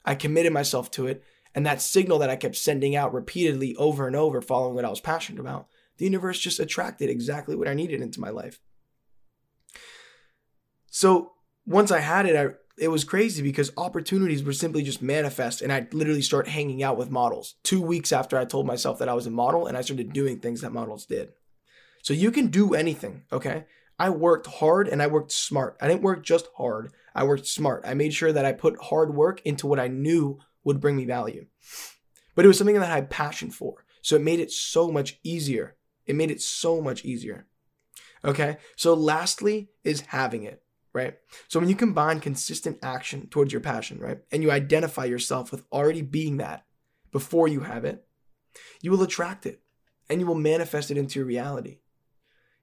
I 0.05 0.15
committed 0.15 0.53
myself 0.53 0.89
to 0.91 1.07
it, 1.07 1.23
and 1.53 1.65
that 1.65 1.81
signal 1.81 2.19
that 2.19 2.29
I 2.29 2.35
kept 2.35 2.55
sending 2.55 2.95
out 2.95 3.13
repeatedly 3.13 3.75
over 3.75 4.07
and 4.07 4.15
over, 4.15 4.41
following 4.41 4.75
what 4.75 4.85
I 4.85 4.89
was 4.89 5.01
passionate 5.01 5.39
about, 5.39 5.67
the 5.97 6.05
universe 6.05 6.39
just 6.39 6.59
attracted 6.59 7.09
exactly 7.09 7.55
what 7.55 7.67
I 7.67 7.73
needed 7.73 8.01
into 8.01 8.19
my 8.19 8.29
life. 8.29 8.59
So 10.89 11.33
once 11.65 11.91
I 11.91 11.99
had 11.99 12.25
it, 12.25 12.35
I, 12.35 12.53
it 12.77 12.87
was 12.87 13.03
crazy 13.03 13.43
because 13.43 13.71
opportunities 13.77 14.43
were 14.43 14.53
simply 14.53 14.81
just 14.81 15.01
manifest, 15.01 15.61
and 15.61 15.71
I'd 15.71 15.93
literally 15.93 16.21
start 16.21 16.47
hanging 16.47 16.81
out 16.81 16.97
with 16.97 17.11
models. 17.11 17.55
Two 17.63 17.81
weeks 17.81 18.11
after 18.11 18.37
I 18.37 18.45
told 18.45 18.65
myself 18.65 18.97
that 18.99 19.09
I 19.09 19.13
was 19.13 19.27
a 19.27 19.31
model, 19.31 19.67
and 19.67 19.77
I 19.77 19.81
started 19.81 20.13
doing 20.13 20.39
things 20.39 20.61
that 20.61 20.73
models 20.73 21.05
did. 21.05 21.33
So 22.01 22.13
you 22.13 22.31
can 22.31 22.47
do 22.47 22.73
anything, 22.73 23.23
okay? 23.31 23.65
I 24.01 24.09
worked 24.09 24.47
hard 24.47 24.87
and 24.87 24.99
I 24.99 25.05
worked 25.05 25.31
smart. 25.31 25.77
I 25.79 25.87
didn't 25.87 26.01
work 26.01 26.23
just 26.23 26.47
hard, 26.57 26.91
I 27.13 27.23
worked 27.23 27.45
smart. 27.45 27.83
I 27.85 27.93
made 27.93 28.15
sure 28.15 28.33
that 28.33 28.45
I 28.45 28.51
put 28.51 28.81
hard 28.81 29.13
work 29.13 29.43
into 29.45 29.67
what 29.67 29.79
I 29.79 29.89
knew 29.89 30.39
would 30.63 30.81
bring 30.81 30.95
me 30.95 31.05
value. 31.05 31.45
But 32.33 32.43
it 32.43 32.47
was 32.47 32.57
something 32.57 32.79
that 32.79 32.89
I 32.89 32.95
had 32.95 33.11
passion 33.11 33.51
for. 33.51 33.85
So 34.01 34.15
it 34.15 34.23
made 34.23 34.39
it 34.39 34.49
so 34.49 34.91
much 34.91 35.19
easier. 35.21 35.75
It 36.07 36.15
made 36.15 36.31
it 36.31 36.41
so 36.41 36.81
much 36.81 37.05
easier. 37.05 37.45
Okay. 38.25 38.57
So, 38.75 38.95
lastly, 38.95 39.69
is 39.83 40.01
having 40.01 40.45
it, 40.45 40.63
right? 40.93 41.19
So, 41.47 41.59
when 41.59 41.69
you 41.69 41.75
combine 41.75 42.21
consistent 42.21 42.79
action 42.81 43.27
towards 43.27 43.53
your 43.53 43.61
passion, 43.61 43.99
right, 43.99 44.19
and 44.31 44.41
you 44.41 44.49
identify 44.49 45.05
yourself 45.05 45.51
with 45.51 45.63
already 45.71 46.01
being 46.01 46.37
that 46.37 46.65
before 47.11 47.47
you 47.47 47.59
have 47.59 47.85
it, 47.85 48.03
you 48.81 48.89
will 48.89 49.03
attract 49.03 49.45
it 49.45 49.61
and 50.09 50.19
you 50.19 50.25
will 50.25 50.33
manifest 50.33 50.89
it 50.89 50.97
into 50.97 51.19
your 51.19 51.27
reality. 51.27 51.80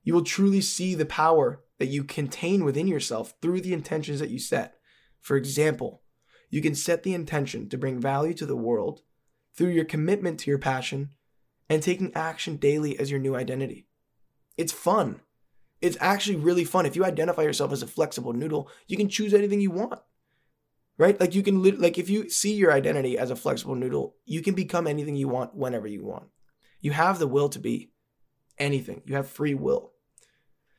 You 0.02 0.14
will 0.14 0.25
truly 0.25 0.61
see 0.61 0.95
the 0.95 1.07
power 1.07 1.62
that 1.78 1.87
you 1.87 2.05
contain 2.05 2.64
within 2.64 2.88
yourself 2.88 3.35
through 3.40 3.61
the 3.61 3.73
intentions 3.73 4.21
that 4.21 4.31
you 4.31 4.38
set. 4.38 4.75
For 5.21 5.37
example, 5.37 6.02
you 6.50 6.62
can 6.62 6.75
set 6.75 7.02
the 7.02 7.14
intention 7.14 7.69
to 7.69 7.78
bring 7.78 8.00
value 8.00 8.35
to 8.35 8.47
the 8.47 8.57
world 8.57 9.02
through 9.55 9.71
your 9.71 9.85
commitment 9.85 10.40
to 10.40 10.50
your 10.50 10.59
passion 10.59 11.11
and 11.69 11.83
taking 11.83 12.14
action 12.14 12.57
daily 12.57 12.99
as 12.99 13.11
your 13.11 13.21
new 13.21 13.35
identity. 13.35 13.87
It's 14.57 14.73
fun. 14.73 15.21
It's 15.81 15.97
actually 16.00 16.37
really 16.37 16.64
fun. 16.64 16.87
If 16.87 16.97
you 16.97 17.05
identify 17.05 17.43
yourself 17.43 17.73
as 17.73 17.83
a 17.83 17.87
flexible 17.87 18.33
noodle, 18.33 18.71
you 18.87 18.97
can 18.97 19.09
choose 19.09 19.35
anything 19.35 19.61
you 19.61 19.71
want. 19.71 20.00
Right? 20.97 21.19
Like 21.21 21.35
you 21.35 21.45
can 21.45 21.62
like 21.81 21.97
if 21.97 22.11
you 22.11 22.28
see 22.28 22.55
your 22.55 22.73
identity 22.73 23.17
as 23.17 23.31
a 23.31 23.37
flexible 23.37 23.76
noodle, 23.76 24.17
you 24.25 24.43
can 24.43 24.55
become 24.55 24.88
anything 24.88 25.14
you 25.14 25.28
want 25.28 25.55
whenever 25.55 25.87
you 25.87 26.05
want. 26.05 26.28
You 26.81 26.90
have 26.90 27.19
the 27.19 27.28
will 27.28 27.49
to 27.50 27.61
be 27.61 27.93
anything. 28.58 29.02
You 29.06 29.16
have 29.16 29.28
free 29.28 29.54
will. 29.54 29.92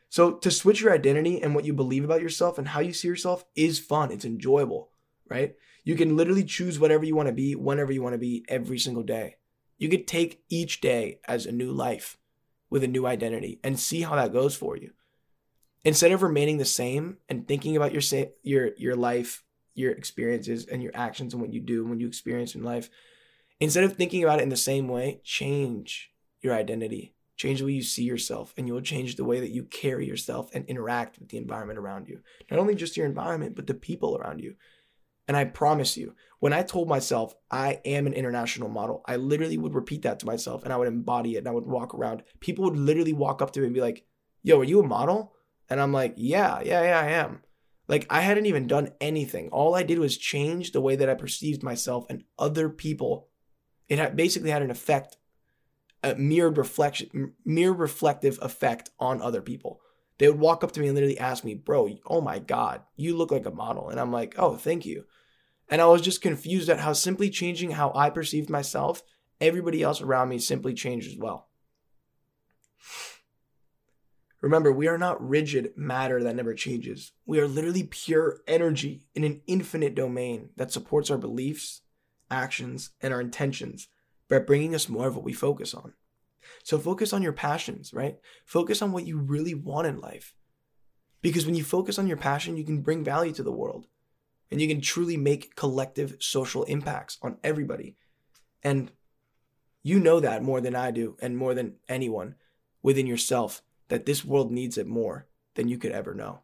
So 0.10 0.32
to 0.32 0.50
switch 0.50 0.82
your 0.82 0.94
identity 0.94 1.42
and 1.42 1.54
what 1.54 1.66
you 1.66 1.74
believe 1.74 2.04
about 2.04 2.22
yourself 2.22 2.58
and 2.58 2.68
how 2.68 2.80
you 2.80 2.94
see 2.94 3.08
yourself 3.08 3.46
is 3.56 3.80
fun. 3.80 4.12
It's 4.12 4.26
enjoyable, 4.26 4.90
right? 5.30 5.56
You 5.84 5.96
can 5.96 6.18
literally 6.18 6.44
choose 6.44 6.80
whatever 6.80 7.06
you 7.06 7.16
want 7.16 7.28
to 7.28 7.34
be, 7.34 7.56
whenever 7.56 7.92
you 7.92 8.02
want 8.02 8.14
to 8.14 8.20
be, 8.20 8.44
every 8.50 8.80
single 8.80 9.04
day. 9.04 9.36
You 9.78 9.88
could 9.88 10.08
take 10.08 10.44
each 10.50 10.82
day 10.82 11.20
as 11.28 11.46
a 11.46 11.52
new 11.52 11.72
life 11.72 12.18
with 12.70 12.84
a 12.84 12.88
new 12.88 13.06
identity 13.06 13.60
and 13.64 13.80
see 13.80 14.02
how 14.02 14.16
that 14.16 14.34
goes 14.34 14.56
for 14.56 14.76
you. 14.76 14.92
Instead 15.86 16.12
of 16.12 16.22
remaining 16.22 16.58
the 16.58 16.66
same 16.66 17.18
and 17.30 17.48
thinking 17.48 17.78
about 17.78 17.94
your 17.94 18.02
your 18.44 18.72
your 18.78 18.96
life, 18.96 19.44
your 19.76 19.92
experiences 19.94 20.66
and 20.66 20.84
your 20.84 20.92
actions 20.94 21.34
and 21.34 21.42
what 21.42 21.54
you 21.54 21.62
do 21.62 21.86
when 21.86 22.00
you 22.00 22.08
experience 22.08 22.56
in 22.56 22.64
life, 22.64 22.90
instead 23.60 23.86
of 23.86 23.96
thinking 23.96 24.24
about 24.24 24.40
it 24.40 24.44
in 24.44 24.50
the 24.50 24.58
same 24.58 24.88
way, 24.88 25.22
change 25.24 26.12
your 26.42 26.54
identity 26.54 27.14
Change 27.40 27.60
the 27.60 27.66
way 27.68 27.72
you 27.72 27.84
see 27.84 28.04
yourself, 28.04 28.54
and 28.58 28.68
you 28.68 28.74
will 28.74 28.82
change 28.82 29.16
the 29.16 29.24
way 29.24 29.40
that 29.40 29.52
you 29.52 29.64
carry 29.64 30.06
yourself 30.06 30.50
and 30.54 30.66
interact 30.66 31.18
with 31.20 31.30
the 31.30 31.38
environment 31.38 31.80
around 31.80 32.10
you. 32.10 32.20
Not 32.52 32.60
only 32.60 32.76
just 32.76 32.98
your 32.98 33.06
environment, 33.06 33.56
but 33.56 33.66
the 33.66 33.74
people 33.74 34.18
around 34.18 34.42
you. 34.42 34.56
And 35.26 35.38
I 35.38 35.46
promise 35.46 35.96
you, 35.96 36.16
when 36.40 36.52
I 36.52 36.64
told 36.64 36.90
myself 36.90 37.34
I 37.50 37.80
am 37.86 38.08
an 38.08 38.14
international 38.14 38.68
model, 38.68 39.04
I 39.06 39.16
literally 39.16 39.58
would 39.58 39.74
repeat 39.74 40.02
that 40.02 40.20
to 40.20 40.26
myself 40.26 40.64
and 40.64 40.74
I 40.74 40.76
would 40.76 40.90
embody 40.90 41.36
it 41.36 41.38
and 41.38 41.48
I 41.48 41.52
would 41.52 41.66
walk 41.66 41.96
around. 41.96 42.24
People 42.42 42.66
would 42.66 42.76
literally 42.76 43.14
walk 43.14 43.42
up 43.42 43.52
to 43.52 43.62
me 43.62 43.68
and 43.68 43.74
be 43.74 43.80
like, 43.80 44.04
Yo, 44.44 44.60
are 44.60 44.66
you 44.66 44.82
a 44.82 44.86
model? 44.86 45.34
And 45.70 45.80
I'm 45.80 45.94
like, 45.94 46.16
Yeah, 46.18 46.60
yeah, 46.66 46.82
yeah, 46.82 47.00
I 47.00 47.12
am. 47.12 47.44
Like, 47.88 48.06
I 48.10 48.20
hadn't 48.20 48.48
even 48.48 48.68
done 48.68 48.90
anything. 49.00 49.48
All 49.50 49.76
I 49.76 49.84
did 49.84 50.00
was 50.00 50.18
change 50.18 50.72
the 50.72 50.82
way 50.82 50.98
that 50.98 51.10
I 51.10 51.14
perceived 51.14 51.64
myself 51.64 52.06
and 52.10 52.24
other 52.38 52.68
people. 52.68 53.30
It 53.88 54.16
basically 54.18 54.50
had 54.50 54.62
an 54.62 54.72
effect 54.72 55.16
a 56.04 56.16
mirrored 56.16 56.58
reflection, 56.58 57.34
mirror 57.46 57.74
reflective 57.74 58.40
effect 58.42 58.90
on 59.00 59.22
other 59.22 59.42
people. 59.42 59.82
They 60.18 60.28
would 60.30 60.40
walk 60.40 60.64
up 60.64 60.72
to 60.74 60.80
me 60.80 60.88
and 60.88 60.96
literally 60.96 61.20
ask 61.20 61.44
me, 61.44 61.54
"Bro, 61.54 61.98
oh 62.06 62.22
my 62.22 62.40
god, 62.40 62.84
you 62.96 63.16
look 63.16 63.32
like 63.32 63.46
a 63.46 63.52
model," 63.52 63.90
and 63.90 64.00
I'm 64.00 64.12
like, 64.12 64.36
"Oh, 64.38 64.56
thank 64.56 64.86
you." 64.86 65.06
And 65.70 65.82
I 65.82 65.86
was 65.88 66.02
just 66.02 66.22
confused 66.22 66.70
at 66.70 66.80
how 66.80 66.94
simply 66.94 67.30
changing 67.30 67.72
how 67.72 67.92
I 67.96 68.10
perceived 68.10 68.50
myself, 68.50 69.04
everybody 69.40 69.84
else 69.84 70.02
around 70.02 70.30
me 70.30 70.40
simply 70.40 70.74
changed 70.74 71.10
as 71.10 71.18
well. 71.18 71.48
Remember, 74.42 74.72
we 74.72 74.88
are 74.88 74.98
not 74.98 75.26
rigid 75.26 75.74
matter 75.76 76.24
that 76.24 76.36
never 76.36 76.54
changes. 76.54 77.12
We 77.26 77.40
are 77.40 77.48
literally 77.48 77.84
pure 77.84 78.40
energy 78.48 79.06
in 79.14 79.26
an 79.26 79.42
infinite 79.48 79.96
domain 79.96 80.50
that 80.56 80.72
supports 80.72 81.12
our 81.12 81.18
beliefs, 81.18 81.82
actions, 82.32 82.92
and 83.02 83.14
our 83.14 83.20
intentions 83.20 83.90
by 84.30 84.40
bringing 84.40 84.76
us 84.76 84.88
more 84.88 85.08
of 85.08 85.16
what 85.16 85.26
we 85.26 85.34
focus 85.34 85.74
on. 85.74 85.94
So 86.64 86.78
focus 86.78 87.14
on 87.14 87.22
your 87.22 87.34
passions, 87.34 87.94
right? 87.94 88.18
Focus 88.46 88.82
on 88.82 88.92
what 88.92 89.06
you 89.06 89.18
really 89.18 89.54
want 89.54 89.88
in 89.88 90.00
life. 90.00 90.34
Because 91.22 91.46
when 91.46 91.56
you 91.56 91.64
focus 91.64 92.00
on 92.00 92.08
your 92.08 92.18
passion, 92.18 92.56
you 92.58 92.64
can 92.64 92.82
bring 92.82 93.04
value 93.04 93.34
to 93.34 93.44
the 93.44 93.52
world. 93.52 93.88
and 94.52 94.62
you 94.62 94.68
can 94.68 94.82
truly 94.82 95.18
make 95.18 95.56
collective 95.56 96.16
social 96.20 96.64
impacts 96.64 97.18
on 97.22 97.38
everybody. 97.44 97.96
And 98.64 98.92
you 99.84 100.00
know 100.00 100.20
that 100.20 100.44
more 100.44 100.62
than 100.62 100.76
I 100.76 100.92
do, 100.92 101.16
and 101.22 101.38
more 101.38 101.54
than 101.54 101.76
anyone 101.88 102.36
within 102.82 103.08
yourself, 103.08 103.62
that 103.88 104.06
this 104.06 104.26
world 104.26 104.52
needs 104.52 104.78
it 104.78 104.88
more 104.88 105.28
than 105.56 105.68
you 105.68 105.78
could 105.78 105.92
ever 105.92 106.14
know. 106.14 106.42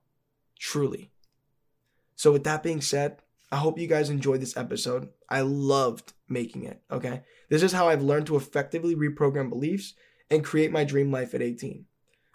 Truly. 0.57 1.11
So, 2.15 2.31
with 2.31 2.43
that 2.45 2.63
being 2.63 2.81
said, 2.81 3.17
I 3.51 3.57
hope 3.57 3.79
you 3.79 3.87
guys 3.87 4.09
enjoyed 4.09 4.41
this 4.41 4.57
episode. 4.57 5.09
I 5.29 5.41
loved 5.41 6.13
making 6.27 6.63
it, 6.63 6.81
okay? 6.91 7.21
This 7.49 7.63
is 7.63 7.71
how 7.71 7.89
I've 7.89 8.01
learned 8.01 8.27
to 8.27 8.35
effectively 8.35 8.95
reprogram 8.95 9.49
beliefs 9.49 9.93
and 10.29 10.43
create 10.43 10.71
my 10.71 10.83
dream 10.83 11.11
life 11.11 11.33
at 11.33 11.41
18. 11.41 11.85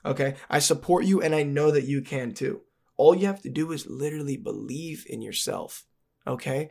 Okay? 0.04 0.34
I 0.48 0.60
support 0.60 1.04
you 1.04 1.20
and 1.20 1.34
I 1.34 1.42
know 1.42 1.70
that 1.70 1.84
you 1.84 2.02
can 2.02 2.32
too. 2.32 2.62
All 2.96 3.14
you 3.14 3.26
have 3.26 3.42
to 3.42 3.50
do 3.50 3.72
is 3.72 3.86
literally 3.86 4.36
believe 4.36 5.06
in 5.08 5.22
yourself, 5.22 5.86
okay? 6.26 6.70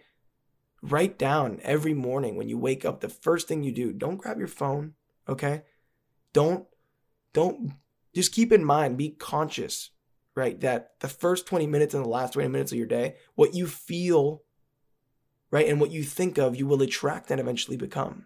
Write 0.82 1.18
down 1.18 1.60
every 1.64 1.94
morning 1.94 2.36
when 2.36 2.48
you 2.48 2.58
wake 2.58 2.86
up 2.86 3.02
the 3.02 3.10
first 3.10 3.48
thing 3.48 3.64
you 3.64 3.72
do. 3.72 3.92
Don't 3.92 4.18
grab 4.18 4.38
your 4.38 4.48
phone, 4.48 4.94
okay? 5.28 5.64
Don't 6.34 6.66
don't 7.34 7.74
just 8.14 8.34
keep 8.34 8.52
in 8.52 8.64
mind, 8.64 8.98
be 8.98 9.10
conscious, 9.10 9.92
right? 10.40 10.60
That 10.62 10.92
the 11.02 11.10
first 11.10 11.46
20 11.46 11.68
minutes 11.68 11.94
and 11.94 12.04
the 12.04 12.10
last 12.10 12.34
20 12.34 12.48
minutes 12.48 12.72
of 12.72 12.78
your 12.78 12.88
day, 12.88 13.16
what 13.36 13.54
you 13.54 13.68
feel, 13.68 14.44
right? 15.52 15.68
And 15.68 15.80
what 15.82 15.92
you 15.92 16.04
think 16.04 16.38
of, 16.38 16.56
you 16.56 16.66
will 16.66 16.82
attract 16.82 17.30
and 17.30 17.40
eventually 17.40 17.78
become. 17.78 18.26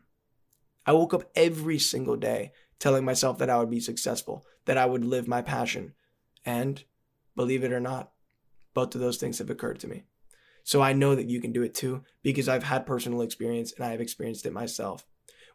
I 0.85 0.93
woke 0.93 1.13
up 1.13 1.29
every 1.35 1.79
single 1.79 2.15
day 2.15 2.51
telling 2.79 3.03
myself 3.03 3.39
that 3.39 3.49
I 3.49 3.57
would 3.57 3.71
be 3.71 3.79
successful, 3.79 4.45
that 4.65 4.77
I 4.77 4.85
would 4.85 5.03
live 5.03 5.27
my 5.27 5.41
passion. 5.41 5.93
And 6.45 6.83
believe 7.35 7.63
it 7.63 7.73
or 7.73 7.79
not, 7.79 8.11
both 8.73 8.93
of 8.93 9.01
those 9.01 9.17
things 9.17 9.39
have 9.39 9.49
occurred 9.49 9.79
to 9.79 9.87
me. 9.87 10.03
So 10.63 10.81
I 10.81 10.93
know 10.93 11.15
that 11.15 11.29
you 11.29 11.41
can 11.41 11.51
do 11.51 11.63
it 11.63 11.73
too 11.73 12.03
because 12.21 12.47
I've 12.47 12.63
had 12.63 12.85
personal 12.85 13.21
experience 13.21 13.73
and 13.73 13.83
I 13.83 13.89
have 13.89 14.01
experienced 14.01 14.45
it 14.45 14.53
myself. 14.53 15.05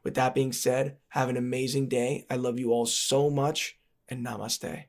With 0.02 0.14
that 0.14 0.34
being 0.34 0.52
said, 0.52 0.96
have 1.10 1.28
an 1.28 1.36
amazing 1.36 1.88
day. 1.88 2.26
I 2.28 2.36
love 2.36 2.58
you 2.58 2.72
all 2.72 2.86
so 2.86 3.30
much 3.30 3.78
and 4.08 4.24
namaste. 4.26 4.84